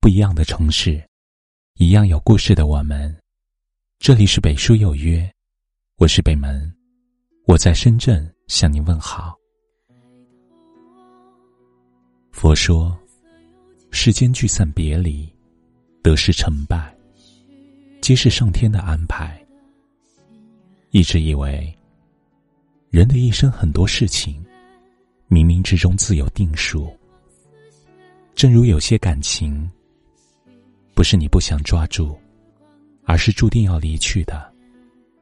[0.00, 1.02] 不一样的城市，
[1.74, 3.14] 一样有故事的我们。
[3.98, 5.28] 这里是北书有约，
[5.96, 6.72] 我是北门，
[7.46, 9.36] 我在深圳向您问好。
[12.30, 12.96] 佛说，
[13.90, 15.28] 世间聚散别离，
[16.00, 16.96] 得失成败，
[18.00, 19.44] 皆是上天的安排。
[20.90, 21.76] 一直以为，
[22.90, 24.42] 人的一生很多事情，
[25.28, 26.96] 冥冥之中自有定数。
[28.36, 29.68] 正如有些感情，
[30.98, 32.18] 不是你不想抓住，
[33.04, 34.52] 而是注定要离去的，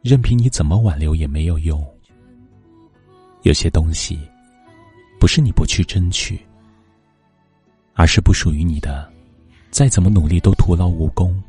[0.00, 1.86] 任凭你怎么挽留也没有用。
[3.42, 4.18] 有些东西，
[5.20, 6.40] 不是你不去争取，
[7.92, 9.12] 而是不属于你的，
[9.70, 11.42] 再怎么努力都徒劳无功。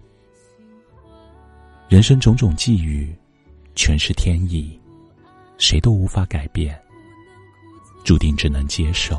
[1.88, 3.16] 人生种种际遇，
[3.76, 4.78] 全是天意，
[5.58, 6.78] 谁都无法改变，
[8.04, 9.18] 注定只能接受。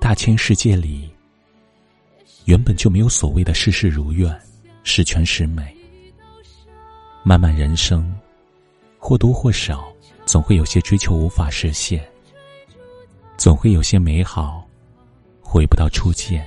[0.00, 1.10] 大千世界里，
[2.44, 4.38] 原本就没有所谓的事事如愿、
[4.82, 5.74] 十全十美。
[7.22, 8.14] 漫漫人生，
[8.98, 9.90] 或多或少，
[10.26, 12.06] 总会有些追求无法实现，
[13.38, 14.68] 总会有些美好
[15.40, 16.46] 回不到初见。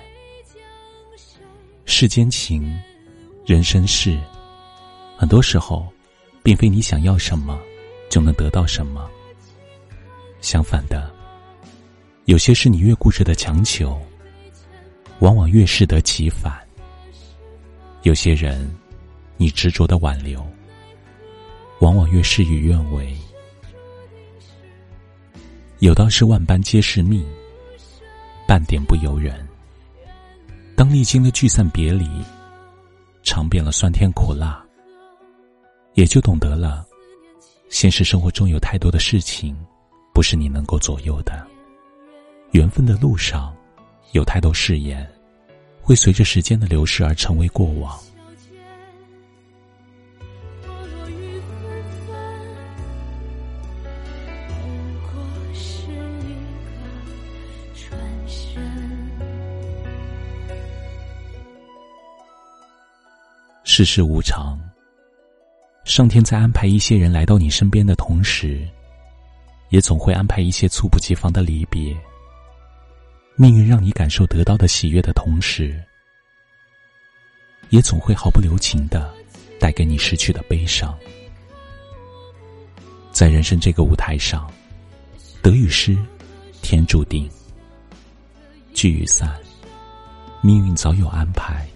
[1.85, 2.79] 世间情，
[3.43, 4.19] 人生事，
[5.17, 5.87] 很多时候，
[6.43, 7.59] 并非你想要什么
[8.09, 9.09] 就能得到什么。
[10.41, 11.11] 相反的，
[12.25, 13.99] 有些事你越固执的强求，
[15.19, 16.53] 往往越适得其反；
[18.03, 18.69] 有些人，
[19.35, 20.45] 你执着的挽留，
[21.79, 23.15] 往往越事与愿违。
[25.79, 27.23] 有道是万般皆是命，
[28.47, 29.47] 半点不由人。
[30.75, 32.07] 当历经了聚散别离，
[33.23, 34.63] 尝遍了酸甜苦辣，
[35.95, 36.86] 也就懂得了，
[37.69, 39.57] 现实生活中有太多的事情。
[40.13, 41.45] 不是你能够左右的。
[42.49, 43.55] 缘分的路上，
[44.13, 45.07] 有太多誓言，
[45.79, 47.95] 会随着时间的流逝而成为过往。
[63.63, 64.59] 世事无常，
[65.87, 68.67] 上天在安排一些人来到你身边的同时。
[69.69, 71.93] 也总会安排一些猝不及防的离别。
[73.35, 75.83] 命运让你感受得到的喜悦的同时，
[77.69, 79.13] 也总会毫不留情的
[79.59, 80.97] 带给你失去的悲伤。
[83.11, 84.49] 在人生这个舞台上，
[85.41, 85.97] 得与失，
[86.61, 87.27] 天注定；
[88.73, 89.37] 聚与散，
[90.41, 91.67] 命运早有安排。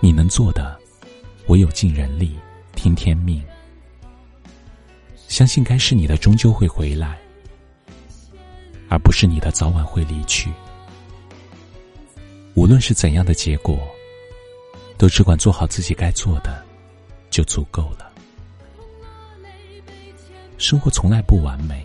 [0.00, 0.80] 你能做的，
[1.48, 2.38] 唯有尽人力，
[2.74, 3.42] 听天命。
[5.28, 7.18] 相信该是你的终究会回来，
[8.88, 10.50] 而不是你的早晚会离去。
[12.54, 13.78] 无论是怎样的结果，
[14.98, 16.62] 都只管做好自己该做的，
[17.30, 18.12] 就足够了。
[20.58, 21.84] 生活从来不完美，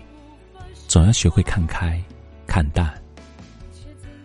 [0.88, 2.04] 总要学会看开、
[2.46, 2.94] 看淡，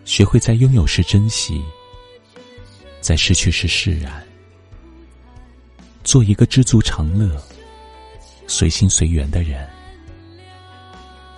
[0.05, 1.63] 学会在拥有时珍惜，
[2.99, 4.23] 在失去时释然，
[6.03, 7.41] 做一个知足常乐。
[8.45, 9.67] 随心随缘的人，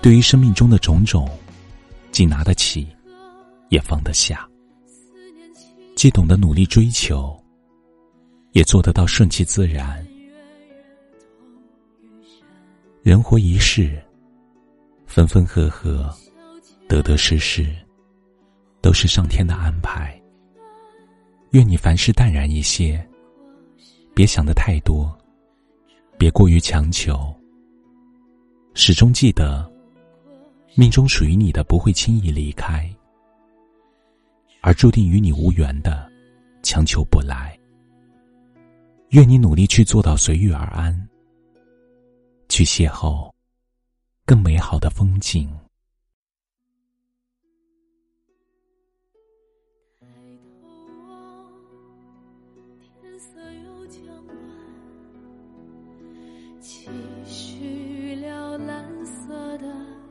[0.02, 1.30] 对于生命中的种种，
[2.12, 2.88] 既拿得起，
[3.70, 4.38] 也放得下；
[5.96, 7.40] 既懂得努力追求，
[8.54, 10.06] 也做得到顺其自然。
[13.04, 14.02] 人活一世，
[15.06, 16.12] 分分合合，
[16.90, 17.72] 得得失失，
[18.82, 20.20] 都是上天的安排。
[21.52, 23.08] 愿你凡事淡然一些，
[24.16, 25.14] 别想的太多。
[26.18, 27.36] 别过于强求，
[28.74, 29.70] 始终记得，
[30.74, 32.90] 命中属于你的不会轻易离开，
[34.62, 36.10] 而注定与你无缘的，
[36.64, 37.60] 强求不来。
[39.10, 41.10] 愿你努力去做到随遇而安，
[42.48, 43.30] 去邂逅
[44.26, 45.50] 更美好的风景。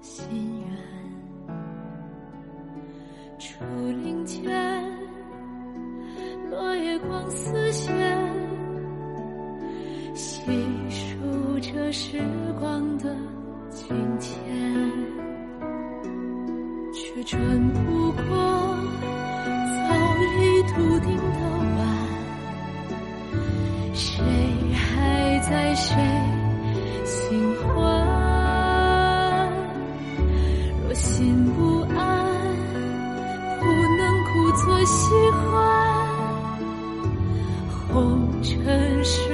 [0.05, 0.69] 心愿。
[3.39, 3.65] 竹
[4.03, 4.45] 林间，
[6.51, 7.91] 落叶光丝线，
[10.15, 10.43] 细
[10.91, 12.21] 数着时
[12.61, 13.17] 光的
[13.71, 13.89] 今
[14.21, 14.37] 天，
[16.93, 17.41] 却转
[17.73, 19.89] 不过早
[20.39, 21.41] 已笃定的
[21.79, 21.81] 晚，
[23.95, 24.23] 谁
[24.75, 26.24] 还在谁？
[37.95, 39.34] 红尘是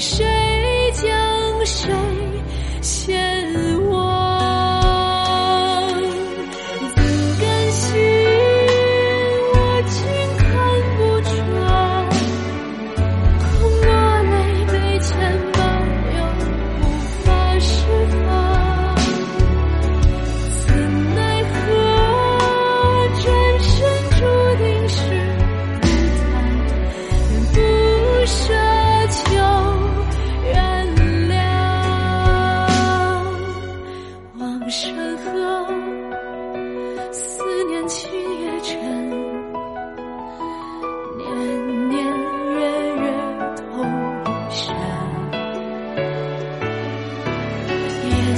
[0.00, 0.24] 谁
[0.94, 2.19] 将谁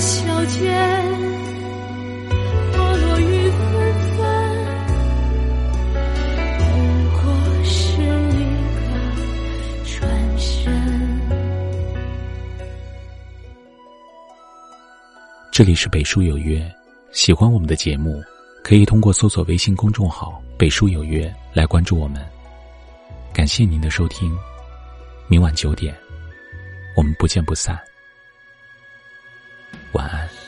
[0.03, 0.59] 烟消间。
[2.73, 3.61] 花落雨纷
[4.19, 4.19] 纷，
[6.59, 6.63] 不
[7.21, 7.23] 过
[7.65, 8.43] 是一
[8.75, 8.91] 个
[9.87, 9.95] 转
[10.37, 10.75] 身。
[15.53, 16.69] 这里是北书有约，
[17.13, 18.21] 喜欢我们的节目，
[18.65, 22.21] 可以通过搜索微信公众号“北书有约”来关注我们。
[23.33, 24.37] 感谢您的收听，
[25.29, 25.97] 明晚九点，
[26.97, 27.79] 我们不见不散。
[29.93, 30.42] 晚安。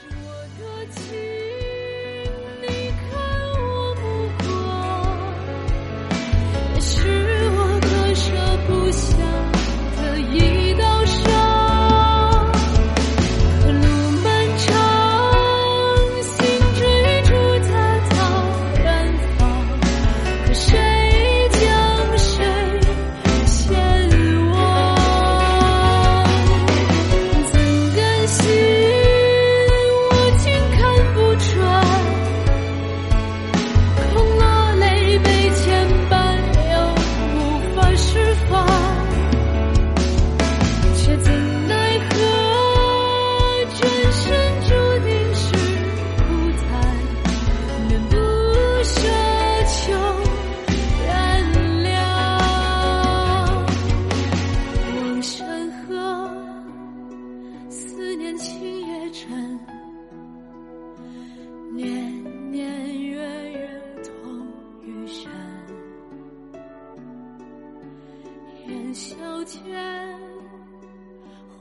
[68.66, 69.14] 烟消
[69.44, 69.60] 遣，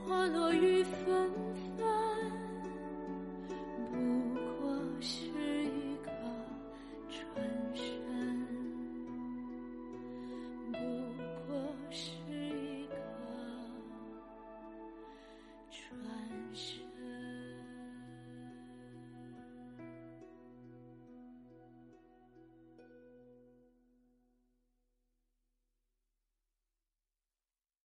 [0.06, 1.30] 花落雨纷